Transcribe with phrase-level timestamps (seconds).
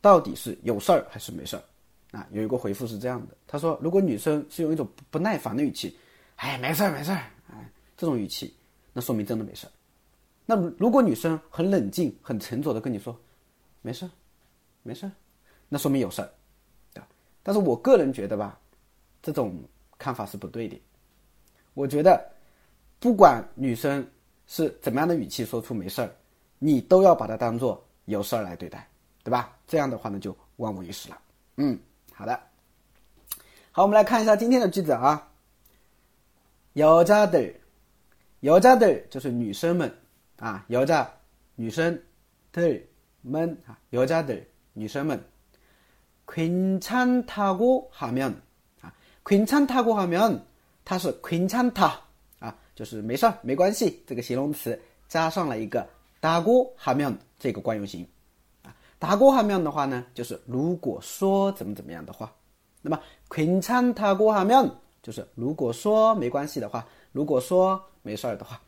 [0.00, 1.62] 到底是有事儿还是没事儿
[2.10, 2.26] 啊？
[2.32, 5.96] 有一个回复是这样的，他说，如果女生是用一种不耐烦的语气，
[6.36, 8.52] 哎，没事儿没事儿，哎，这种语气，
[8.92, 9.70] 那说明真的没事儿。
[10.46, 13.16] 那如果女生很冷静、很沉着的跟你说，
[13.82, 14.10] 没事儿。
[14.85, 15.09] 没事
[15.67, 16.21] 那说明有事
[16.93, 17.07] 对吧？
[17.41, 18.59] 但是我个人觉得吧
[19.23, 19.59] 这种
[19.97, 20.79] 看法是不对的。
[21.73, 22.23] 我觉得
[22.99, 24.07] 不管女生
[24.45, 26.07] 是怎么样的语气说出没事
[26.59, 28.87] 你都要把它当做有事来对待
[29.23, 29.57] 对吧？
[29.65, 31.19] 这样的话呢就万无一失了。
[31.57, 31.79] 嗯
[32.13, 32.39] 好的。
[33.71, 35.31] 好我们来看一下今天的句子啊。
[36.73, 37.51] 有家的
[38.41, 39.91] 有家的就是女生们
[40.37, 41.09] 啊有家
[41.55, 41.99] 女生
[42.51, 42.87] 对
[43.21, 44.39] 们啊有家的
[44.74, 45.20] 女生们，
[46.26, 48.34] 괜찮다고하면
[48.80, 50.40] 啊，괜찮다고하면
[50.84, 51.94] 它是괜찮다
[52.38, 55.84] 啊，就是没事儿没关系这个形容词加上了一个
[56.20, 58.06] 다고하면这个惯用型
[58.62, 62.32] 啊，다고하면的话呢，就是如果说怎么怎么样的话，
[62.80, 64.70] 那么괜찮다고하면
[65.02, 68.60] 就是如果说没关系的话，如果说没事儿的话，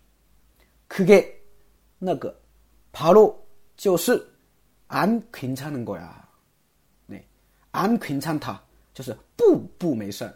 [0.89, 1.27] 그게
[1.99, 2.35] 那个
[2.93, 3.35] 바로
[3.77, 4.29] 就是。
[4.89, 6.29] 안괜찮은거 야，
[7.07, 8.61] 네안괜찮다
[8.93, 10.35] 就是不不没事儿，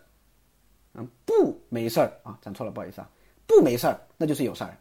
[0.95, 3.11] 嗯不没事儿啊，讲错了不好意思啊，
[3.47, 4.75] 不没事儿那就是有事儿，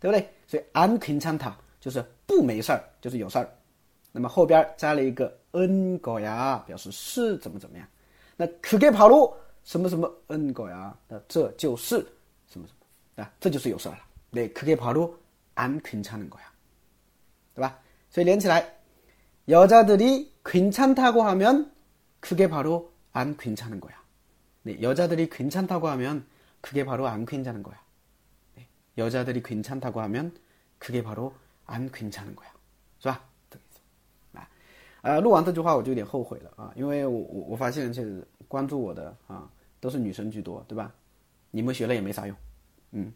[0.00, 0.28] 对不对？
[0.48, 3.48] 所以안괜찮다就是不没事儿就是有事儿，
[4.10, 7.86] 那么后边加了一个은거 야， 表示是怎么怎么样。
[8.36, 12.04] 那그게바로什么什么은거 야， 那这就是
[12.48, 12.74] 什么什
[13.16, 14.00] 么啊，这就是有事儿了。
[14.32, 16.50] 네그게바로안괜찮은거 야，
[17.54, 17.78] 对吧？
[18.10, 18.68] 所以连起来。
[19.48, 21.72] 여자들이 괜찮다고 하면
[22.20, 23.94] 그게 바로 안 괜찮은 거야.
[24.62, 26.24] 네, 여자들이 괜찮다고 하면
[26.60, 27.80] 그게 바로 안 괜찮은 거야.
[28.56, 30.32] 네, 여자들이 괜찮다고 하면
[30.78, 31.34] 그게 바로
[31.66, 32.48] 안 괜찮은 거야.
[33.00, 33.20] 是吧？
[35.02, 39.50] 啊，录完这句话我就有点后悔了啊，因为我我我发现其实关注我的啊
[39.80, 40.92] 都是女生居多，对吧？
[41.50, 42.36] 你们学了也没啥用，
[42.92, 43.12] 嗯。